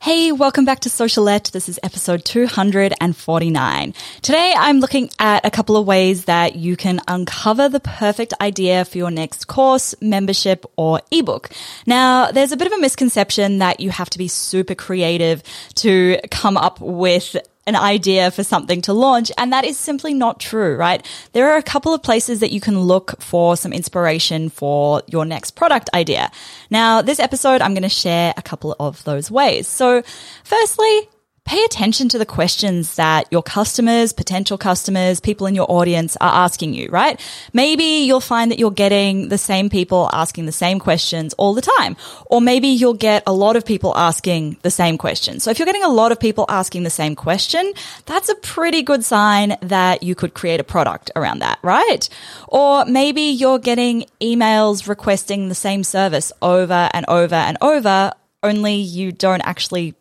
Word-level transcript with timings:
Hey, 0.00 0.30
welcome 0.30 0.64
back 0.64 0.80
to 0.80 0.88
Socialette. 0.88 1.50
This 1.50 1.68
is 1.68 1.80
episode 1.82 2.24
249. 2.24 3.94
Today 4.22 4.54
I'm 4.56 4.78
looking 4.78 5.10
at 5.18 5.44
a 5.44 5.50
couple 5.50 5.76
of 5.76 5.86
ways 5.86 6.26
that 6.26 6.54
you 6.54 6.76
can 6.76 7.00
uncover 7.08 7.68
the 7.68 7.80
perfect 7.80 8.34
idea 8.40 8.84
for 8.84 8.98
your 8.98 9.10
next 9.10 9.46
course, 9.46 9.94
membership, 10.00 10.64
or 10.76 11.00
ebook. 11.10 11.50
Now, 11.86 12.30
there's 12.30 12.52
a 12.52 12.56
bit 12.56 12.66
of 12.66 12.74
a 12.74 12.80
misconception 12.80 13.58
that 13.58 13.80
you 13.80 13.90
have 13.90 14.10
to 14.10 14.18
be 14.18 14.28
super 14.28 14.74
creative 14.74 15.42
to 15.76 16.20
come 16.30 16.56
up 16.56 16.78
with 16.80 17.36
an 17.66 17.76
idea 17.76 18.30
for 18.30 18.44
something 18.44 18.80
to 18.82 18.92
launch. 18.92 19.32
And 19.36 19.52
that 19.52 19.64
is 19.64 19.76
simply 19.76 20.14
not 20.14 20.40
true, 20.40 20.76
right? 20.76 21.04
There 21.32 21.50
are 21.50 21.56
a 21.56 21.62
couple 21.62 21.92
of 21.92 22.02
places 22.02 22.40
that 22.40 22.52
you 22.52 22.60
can 22.60 22.80
look 22.80 23.20
for 23.20 23.56
some 23.56 23.72
inspiration 23.72 24.48
for 24.48 25.02
your 25.06 25.24
next 25.24 25.52
product 25.52 25.90
idea. 25.92 26.30
Now, 26.70 27.02
this 27.02 27.18
episode, 27.18 27.60
I'm 27.60 27.74
going 27.74 27.82
to 27.82 27.88
share 27.88 28.32
a 28.36 28.42
couple 28.42 28.76
of 28.78 29.02
those 29.04 29.30
ways. 29.30 29.66
So 29.66 30.02
firstly, 30.44 31.08
pay 31.46 31.62
attention 31.64 32.08
to 32.08 32.18
the 32.18 32.26
questions 32.26 32.96
that 32.96 33.26
your 33.30 33.42
customers, 33.42 34.12
potential 34.12 34.58
customers, 34.58 35.20
people 35.20 35.46
in 35.46 35.54
your 35.54 35.70
audience 35.70 36.16
are 36.20 36.44
asking 36.44 36.74
you, 36.74 36.88
right? 36.90 37.20
Maybe 37.52 37.84
you'll 37.84 38.20
find 38.20 38.50
that 38.50 38.58
you're 38.58 38.72
getting 38.72 39.28
the 39.28 39.38
same 39.38 39.70
people 39.70 40.10
asking 40.12 40.46
the 40.46 40.52
same 40.52 40.80
questions 40.80 41.34
all 41.34 41.54
the 41.54 41.62
time. 41.62 41.96
Or 42.26 42.40
maybe 42.40 42.68
you'll 42.68 42.94
get 42.94 43.22
a 43.28 43.32
lot 43.32 43.54
of 43.54 43.64
people 43.64 43.96
asking 43.96 44.58
the 44.62 44.72
same 44.72 44.98
question. 44.98 45.38
So 45.38 45.52
if 45.52 45.60
you're 45.60 45.66
getting 45.66 45.84
a 45.84 45.88
lot 45.88 46.10
of 46.10 46.18
people 46.18 46.46
asking 46.48 46.82
the 46.82 46.90
same 46.90 47.14
question, 47.14 47.72
that's 48.06 48.28
a 48.28 48.34
pretty 48.34 48.82
good 48.82 49.04
sign 49.04 49.56
that 49.62 50.02
you 50.02 50.16
could 50.16 50.34
create 50.34 50.58
a 50.58 50.64
product 50.64 51.12
around 51.14 51.38
that, 51.38 51.60
right? 51.62 52.08
Or 52.48 52.84
maybe 52.86 53.22
you're 53.22 53.60
getting 53.60 54.06
emails 54.20 54.88
requesting 54.88 55.48
the 55.48 55.54
same 55.54 55.84
service 55.84 56.32
over 56.42 56.90
and 56.92 57.06
over 57.06 57.36
and 57.36 57.56
over, 57.60 58.12
only 58.42 58.74
you 58.74 59.12
don't 59.12 59.42
actually 59.42 59.94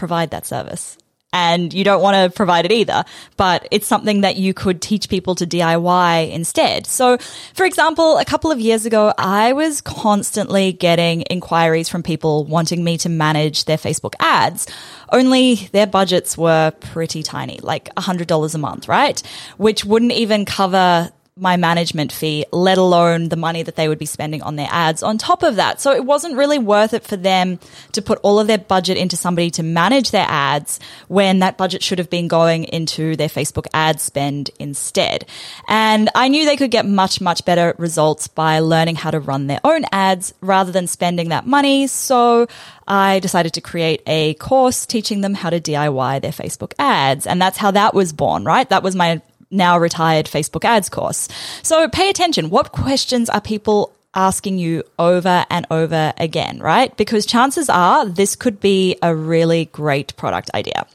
provide 0.00 0.30
that 0.30 0.46
service 0.46 0.96
and 1.32 1.72
you 1.72 1.84
don't 1.84 2.02
want 2.02 2.16
to 2.16 2.36
provide 2.36 2.64
it 2.64 2.72
either, 2.72 3.04
but 3.36 3.68
it's 3.70 3.86
something 3.86 4.22
that 4.22 4.36
you 4.36 4.52
could 4.52 4.82
teach 4.82 5.08
people 5.08 5.34
to 5.36 5.46
DIY 5.46 6.30
instead. 6.30 6.86
So, 6.86 7.18
for 7.54 7.64
example, 7.64 8.18
a 8.18 8.24
couple 8.24 8.50
of 8.50 8.60
years 8.60 8.84
ago, 8.84 9.12
I 9.16 9.52
was 9.52 9.80
constantly 9.80 10.72
getting 10.72 11.22
inquiries 11.22 11.88
from 11.88 12.02
people 12.02 12.44
wanting 12.44 12.82
me 12.82 12.98
to 12.98 13.08
manage 13.08 13.66
their 13.66 13.76
Facebook 13.76 14.14
ads, 14.18 14.66
only 15.12 15.54
their 15.72 15.86
budgets 15.86 16.36
were 16.36 16.72
pretty 16.80 17.22
tiny, 17.22 17.58
like 17.62 17.94
$100 17.94 18.54
a 18.54 18.58
month, 18.58 18.88
right? 18.88 19.22
Which 19.56 19.84
wouldn't 19.84 20.12
even 20.12 20.44
cover 20.44 21.10
my 21.40 21.56
management 21.56 22.12
fee, 22.12 22.44
let 22.52 22.76
alone 22.76 23.30
the 23.30 23.36
money 23.36 23.62
that 23.62 23.74
they 23.74 23.88
would 23.88 23.98
be 23.98 24.06
spending 24.06 24.42
on 24.42 24.56
their 24.56 24.68
ads 24.70 25.02
on 25.02 25.16
top 25.16 25.42
of 25.42 25.56
that. 25.56 25.80
So 25.80 25.92
it 25.92 26.04
wasn't 26.04 26.36
really 26.36 26.58
worth 26.58 26.92
it 26.92 27.02
for 27.02 27.16
them 27.16 27.58
to 27.92 28.02
put 28.02 28.18
all 28.22 28.38
of 28.38 28.46
their 28.46 28.58
budget 28.58 28.98
into 28.98 29.16
somebody 29.16 29.50
to 29.52 29.62
manage 29.62 30.10
their 30.10 30.26
ads 30.28 30.78
when 31.08 31.38
that 31.38 31.56
budget 31.56 31.82
should 31.82 31.98
have 31.98 32.10
been 32.10 32.28
going 32.28 32.64
into 32.64 33.16
their 33.16 33.28
Facebook 33.28 33.66
ad 33.72 34.00
spend 34.00 34.50
instead. 34.58 35.26
And 35.66 36.10
I 36.14 36.28
knew 36.28 36.44
they 36.44 36.56
could 36.56 36.70
get 36.70 36.86
much, 36.86 37.20
much 37.20 37.44
better 37.44 37.74
results 37.78 38.28
by 38.28 38.58
learning 38.58 38.96
how 38.96 39.10
to 39.10 39.18
run 39.18 39.46
their 39.46 39.60
own 39.64 39.84
ads 39.92 40.34
rather 40.42 40.72
than 40.72 40.86
spending 40.86 41.30
that 41.30 41.46
money. 41.46 41.86
So 41.86 42.48
I 42.86 43.20
decided 43.20 43.54
to 43.54 43.60
create 43.60 44.02
a 44.06 44.34
course 44.34 44.84
teaching 44.84 45.22
them 45.22 45.34
how 45.34 45.48
to 45.48 45.60
DIY 45.60 46.20
their 46.20 46.32
Facebook 46.32 46.74
ads. 46.78 47.26
And 47.26 47.40
that's 47.40 47.56
how 47.56 47.70
that 47.70 47.94
was 47.94 48.12
born, 48.12 48.44
right? 48.44 48.68
That 48.68 48.82
was 48.82 48.94
my 48.94 49.22
now 49.50 49.78
retired 49.78 50.26
Facebook 50.26 50.64
ads 50.64 50.88
course. 50.88 51.28
So 51.62 51.88
pay 51.88 52.10
attention. 52.10 52.50
What 52.50 52.72
questions 52.72 53.28
are 53.28 53.40
people 53.40 53.92
asking 54.14 54.58
you 54.58 54.82
over 54.98 55.44
and 55.50 55.66
over 55.70 56.12
again, 56.16 56.58
right? 56.58 56.96
Because 56.96 57.26
chances 57.26 57.68
are 57.68 58.06
this 58.06 58.36
could 58.36 58.60
be 58.60 58.96
a 59.02 59.14
really 59.14 59.66
great 59.66 60.16
product 60.16 60.50
idea. 60.54 60.86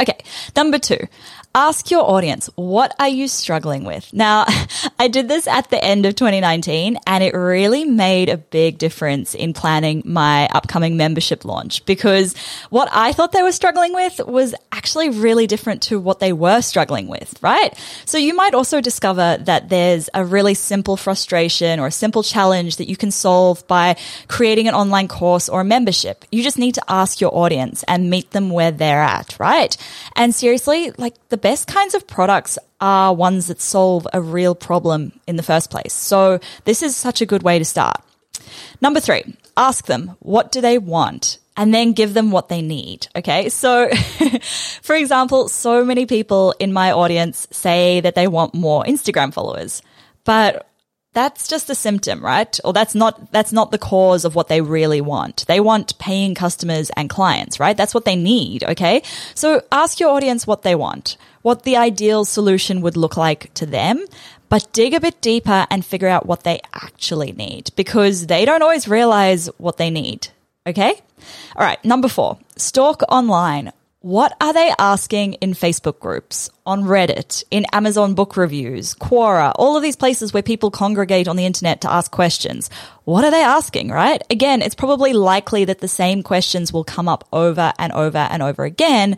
Okay. 0.00 0.18
Number 0.56 0.78
two, 0.78 0.98
ask 1.54 1.90
your 1.90 2.02
audience, 2.10 2.50
what 2.56 2.94
are 2.98 3.08
you 3.08 3.28
struggling 3.28 3.84
with? 3.84 4.12
Now, 4.12 4.44
I 4.98 5.08
did 5.08 5.28
this 5.28 5.46
at 5.46 5.70
the 5.70 5.82
end 5.82 6.04
of 6.04 6.16
2019 6.16 6.98
and 7.06 7.24
it 7.24 7.34
really 7.34 7.84
made 7.84 8.28
a 8.28 8.36
big 8.36 8.78
difference 8.78 9.34
in 9.34 9.52
planning 9.52 10.02
my 10.04 10.48
upcoming 10.48 10.96
membership 10.96 11.44
launch 11.44 11.84
because 11.86 12.36
what 12.70 12.88
I 12.92 13.12
thought 13.12 13.32
they 13.32 13.42
were 13.42 13.52
struggling 13.52 13.94
with 13.94 14.20
was 14.26 14.54
actually 14.72 15.10
really 15.10 15.46
different 15.46 15.82
to 15.82 16.00
what 16.00 16.18
they 16.18 16.32
were 16.32 16.60
struggling 16.60 17.06
with, 17.06 17.38
right? 17.40 17.72
So 18.04 18.18
you 18.18 18.34
might 18.34 18.54
also 18.54 18.80
discover 18.80 19.38
that 19.42 19.68
there's 19.68 20.10
a 20.12 20.24
really 20.24 20.54
simple 20.54 20.96
frustration 20.96 21.78
or 21.78 21.86
a 21.86 21.92
simple 21.92 22.22
challenge 22.22 22.76
that 22.76 22.88
you 22.88 22.96
can 22.96 23.10
solve 23.10 23.66
by 23.68 23.96
creating 24.28 24.66
an 24.66 24.74
online 24.74 25.06
course 25.06 25.48
or 25.48 25.60
a 25.60 25.64
membership. 25.64 26.24
You 26.32 26.42
just 26.42 26.58
need 26.58 26.74
to 26.74 26.82
ask 26.88 27.20
your 27.20 27.34
audience 27.34 27.84
and 27.86 28.10
meet 28.10 28.32
them 28.32 28.50
where 28.50 28.72
they're 28.72 29.02
at, 29.02 29.36
right? 29.38 29.76
And 30.16 30.34
seriously, 30.34 30.90
like 30.98 31.14
the 31.28 31.43
best 31.44 31.68
kinds 31.68 31.94
of 31.94 32.06
products 32.06 32.58
are 32.80 33.14
ones 33.14 33.48
that 33.48 33.60
solve 33.60 34.06
a 34.14 34.20
real 34.20 34.54
problem 34.54 35.12
in 35.26 35.36
the 35.36 35.42
first 35.42 35.70
place. 35.70 35.92
So 35.92 36.40
this 36.64 36.82
is 36.82 36.96
such 36.96 37.20
a 37.20 37.26
good 37.26 37.42
way 37.42 37.58
to 37.58 37.66
start. 37.66 38.00
Number 38.80 38.98
three, 38.98 39.36
ask 39.54 39.84
them, 39.84 40.16
what 40.20 40.52
do 40.52 40.62
they 40.62 40.78
want? 40.78 41.38
And 41.54 41.72
then 41.72 41.92
give 41.92 42.14
them 42.14 42.30
what 42.30 42.48
they 42.48 42.62
need. 42.62 43.08
Okay. 43.14 43.50
So, 43.50 43.90
for 44.82 44.96
example, 44.96 45.48
so 45.50 45.84
many 45.84 46.06
people 46.06 46.54
in 46.58 46.72
my 46.72 46.92
audience 46.92 47.46
say 47.50 48.00
that 48.00 48.14
they 48.14 48.26
want 48.26 48.54
more 48.54 48.82
Instagram 48.84 49.32
followers, 49.32 49.82
but 50.24 50.66
that's 51.14 51.48
just 51.48 51.70
a 51.70 51.74
symptom, 51.74 52.22
right? 52.22 52.58
Or 52.64 52.72
that's 52.72 52.94
not, 52.94 53.32
that's 53.32 53.52
not 53.52 53.70
the 53.70 53.78
cause 53.78 54.24
of 54.24 54.34
what 54.34 54.48
they 54.48 54.60
really 54.60 55.00
want. 55.00 55.46
They 55.46 55.60
want 55.60 55.98
paying 55.98 56.34
customers 56.34 56.90
and 56.96 57.08
clients, 57.08 57.58
right? 57.58 57.76
That's 57.76 57.94
what 57.94 58.04
they 58.04 58.16
need. 58.16 58.64
Okay. 58.64 59.02
So 59.34 59.62
ask 59.72 60.00
your 60.00 60.10
audience 60.10 60.46
what 60.46 60.62
they 60.62 60.74
want, 60.74 61.16
what 61.42 61.62
the 61.62 61.76
ideal 61.76 62.24
solution 62.24 62.80
would 62.82 62.96
look 62.96 63.16
like 63.16 63.52
to 63.54 63.66
them, 63.66 64.04
but 64.48 64.72
dig 64.72 64.92
a 64.92 65.00
bit 65.00 65.20
deeper 65.20 65.66
and 65.70 65.84
figure 65.84 66.08
out 66.08 66.26
what 66.26 66.42
they 66.42 66.60
actually 66.74 67.32
need 67.32 67.70
because 67.76 68.26
they 68.26 68.44
don't 68.44 68.62
always 68.62 68.86
realize 68.88 69.46
what 69.56 69.78
they 69.78 69.90
need. 69.90 70.28
Okay. 70.66 70.94
All 71.56 71.64
right. 71.64 71.82
Number 71.84 72.08
four, 72.08 72.38
stalk 72.56 73.02
online. 73.08 73.72
What 74.04 74.36
are 74.38 74.52
they 74.52 74.70
asking 74.78 75.32
in 75.40 75.54
Facebook 75.54 75.98
groups, 75.98 76.50
on 76.66 76.82
Reddit, 76.82 77.42
in 77.50 77.64
Amazon 77.72 78.12
book 78.12 78.36
reviews, 78.36 78.94
Quora, 78.94 79.54
all 79.56 79.78
of 79.78 79.82
these 79.82 79.96
places 79.96 80.34
where 80.34 80.42
people 80.42 80.70
congregate 80.70 81.26
on 81.26 81.36
the 81.36 81.46
internet 81.46 81.80
to 81.80 81.90
ask 81.90 82.10
questions? 82.10 82.68
What 83.04 83.24
are 83.24 83.30
they 83.30 83.42
asking, 83.42 83.88
right? 83.88 84.20
Again, 84.28 84.60
it's 84.60 84.74
probably 84.74 85.14
likely 85.14 85.64
that 85.64 85.78
the 85.78 85.88
same 85.88 86.22
questions 86.22 86.70
will 86.70 86.84
come 86.84 87.08
up 87.08 87.26
over 87.32 87.72
and 87.78 87.94
over 87.94 88.18
and 88.18 88.42
over 88.42 88.64
again. 88.64 89.16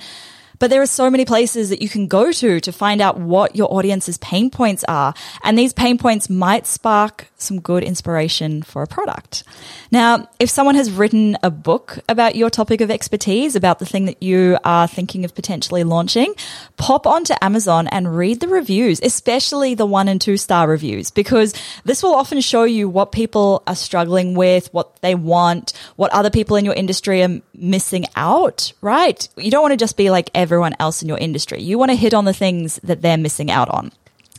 But 0.58 0.70
there 0.70 0.82
are 0.82 0.86
so 0.86 1.10
many 1.10 1.24
places 1.24 1.70
that 1.70 1.82
you 1.82 1.88
can 1.88 2.06
go 2.06 2.32
to 2.32 2.60
to 2.60 2.72
find 2.72 3.00
out 3.00 3.18
what 3.18 3.56
your 3.56 3.72
audience's 3.72 4.18
pain 4.18 4.50
points 4.50 4.84
are. 4.88 5.14
And 5.42 5.58
these 5.58 5.72
pain 5.72 5.98
points 5.98 6.30
might 6.30 6.66
spark 6.66 7.28
some 7.38 7.60
good 7.60 7.84
inspiration 7.84 8.62
for 8.62 8.82
a 8.82 8.86
product. 8.86 9.44
Now, 9.90 10.28
if 10.38 10.48
someone 10.50 10.74
has 10.74 10.90
written 10.90 11.36
a 11.42 11.50
book 11.50 11.98
about 12.08 12.34
your 12.34 12.50
topic 12.50 12.80
of 12.80 12.90
expertise, 12.90 13.56
about 13.56 13.78
the 13.78 13.86
thing 13.86 14.06
that 14.06 14.22
you 14.22 14.58
are 14.64 14.88
thinking 14.88 15.24
of 15.24 15.34
potentially 15.34 15.84
launching, 15.84 16.34
pop 16.76 17.06
onto 17.06 17.34
Amazon 17.42 17.88
and 17.88 18.16
read 18.16 18.40
the 18.40 18.48
reviews, 18.48 19.00
especially 19.02 19.74
the 19.74 19.86
one 19.86 20.08
and 20.08 20.20
two 20.20 20.36
star 20.36 20.68
reviews, 20.68 21.10
because 21.10 21.54
this 21.84 22.02
will 22.02 22.14
often 22.14 22.40
show 22.40 22.64
you 22.64 22.88
what 22.88 23.12
people 23.12 23.62
are 23.66 23.76
struggling 23.76 24.34
with, 24.34 24.72
what 24.72 25.00
they 25.02 25.14
want, 25.14 25.72
what 25.96 26.12
other 26.12 26.30
people 26.30 26.56
in 26.56 26.64
your 26.64 26.74
industry 26.74 27.22
are 27.22 27.40
missing 27.54 28.06
out, 28.16 28.72
right? 28.80 29.28
You 29.36 29.50
don't 29.50 29.62
want 29.62 29.72
to 29.72 29.76
just 29.76 29.96
be 29.96 30.10
like 30.10 30.30
everyone 30.46 30.74
else 30.78 31.02
in 31.02 31.08
your 31.08 31.18
industry. 31.18 31.60
You 31.60 31.78
want 31.78 31.90
to 31.90 31.96
hit 31.96 32.14
on 32.14 32.24
the 32.24 32.32
things 32.32 32.78
that 32.84 33.02
they're 33.02 33.16
missing 33.18 33.50
out 33.50 33.68
on. 33.68 33.90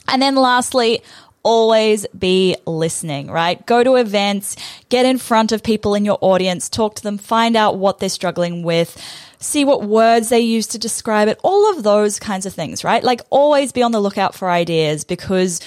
And 0.08 0.22
then 0.22 0.36
lastly, 0.36 1.02
always 1.44 2.06
be 2.08 2.56
listening, 2.66 3.30
right? 3.30 3.66
Go 3.66 3.84
to 3.84 3.96
events, 3.96 4.56
get 4.90 5.06
in 5.06 5.18
front 5.18 5.52
of 5.52 5.64
people 5.64 5.96
in 5.96 6.06
your 6.06 6.18
audience, 6.22 6.70
talk 6.70 6.96
to 6.96 7.04
them, 7.04 7.18
find 7.18 7.56
out 7.56 7.78
what 7.78 8.00
they're 8.00 8.10
struggling 8.10 8.64
with, 8.64 9.02
see 9.40 9.66
what 9.66 9.84
words 9.84 10.30
they 10.30 10.40
use 10.40 10.68
to 10.68 10.80
describe 10.80 11.28
it, 11.28 11.40
all 11.44 11.72
of 11.72 11.84
those 11.84 12.20
kinds 12.20 12.46
of 12.46 12.54
things, 12.54 12.84
right? 12.84 13.04
Like 13.04 13.22
always 13.30 13.72
be 13.72 13.84
on 13.84 13.92
the 13.92 14.02
lookout 14.02 14.36
for 14.36 14.50
ideas 14.50 15.04
because 15.04 15.62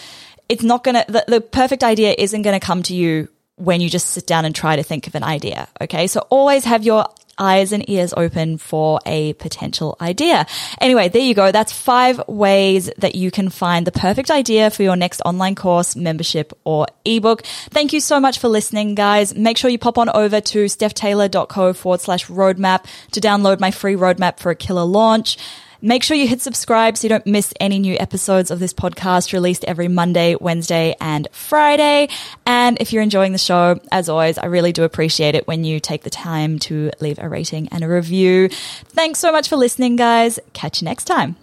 it's 0.48 0.62
not 0.62 0.84
going 0.84 0.96
to, 0.96 1.04
the, 1.10 1.25
the 1.28 1.40
perfect 1.40 1.84
idea 1.84 2.14
isn't 2.16 2.42
going 2.42 2.58
to 2.58 2.64
come 2.64 2.82
to 2.84 2.94
you 2.94 3.28
when 3.56 3.81
you 3.81 3.90
just 3.90 4.08
sit 4.08 4.26
down 4.26 4.44
and 4.44 4.54
try 4.54 4.76
to 4.76 4.82
think 4.82 5.06
of 5.06 5.14
an 5.14 5.22
idea. 5.22 5.69
Okay. 5.81 6.06
So 6.06 6.20
always 6.31 6.64
have 6.64 6.82
your 6.82 7.06
eyes 7.40 7.72
and 7.72 7.88
ears 7.88 8.14
open 8.16 8.58
for 8.58 9.00
a 9.06 9.32
potential 9.34 9.96
idea. 10.00 10.46
Anyway, 10.81 11.08
there 11.08 11.22
you 11.22 11.34
go. 11.34 11.50
That's 11.50 11.72
five 11.72 12.20
ways 12.28 12.90
that 12.98 13.14
you 13.14 13.31
can 13.31 13.48
find 13.48 13.87
the 13.87 13.92
perfect 13.92 14.31
idea 14.31 14.70
for 14.70 14.82
your 14.82 14.96
next 14.96 15.20
online 15.25 15.54
course, 15.54 15.96
membership, 15.96 16.52
or 16.64 16.87
ebook. 17.04 17.42
Thank 17.70 17.92
you 17.92 18.00
so 18.00 18.20
much 18.20 18.38
for 18.38 18.48
listening, 18.48 18.94
guys. 18.94 19.34
Make 19.34 19.56
sure 19.56 19.70
you 19.70 19.78
pop 19.78 19.98
on 19.98 20.08
over 20.10 20.40
to 20.40 20.64
stephtaylor.co 20.66 21.72
forward 21.72 22.00
slash 22.00 22.26
roadmap 22.26 22.84
to 23.12 23.20
download 23.20 23.58
my 23.58 23.70
free 23.70 23.96
roadmap 23.96 24.38
for 24.38 24.50
a 24.50 24.54
killer 24.54 24.84
launch. 24.84 25.38
Make 25.82 26.02
sure 26.02 26.16
you 26.16 26.28
hit 26.28 26.40
subscribe 26.40 26.96
so 26.96 27.06
you 27.06 27.08
don't 27.08 27.26
miss 27.26 27.54
any 27.58 27.78
new 27.78 27.96
episodes 27.98 28.50
of 28.50 28.58
this 28.58 28.72
podcast 28.72 29.32
released 29.32 29.64
every 29.64 29.88
Monday, 29.88 30.36
Wednesday, 30.40 30.94
and 31.00 31.28
Friday. 31.32 32.08
And 32.46 32.80
if 32.80 32.92
you're 32.92 33.02
enjoying 33.02 33.32
the 33.32 33.38
show, 33.38 33.80
as 33.90 34.08
always, 34.08 34.38
I 34.38 34.46
really 34.46 34.72
do 34.72 34.84
appreciate 34.84 35.34
it 35.34 35.46
when 35.46 35.64
you 35.64 35.80
take 35.80 36.02
the 36.02 36.10
time 36.10 36.58
to 36.60 36.90
leave 37.00 37.18
a 37.18 37.28
rating 37.28 37.68
and 37.68 37.82
a 37.82 37.88
review. 37.88 38.48
Thanks 38.88 39.18
so 39.18 39.32
much 39.32 39.48
for 39.48 39.56
listening, 39.56 39.96
guys. 39.96 40.38
Catch 40.52 40.82
you 40.82 40.84
next 40.86 41.04
time. 41.04 41.36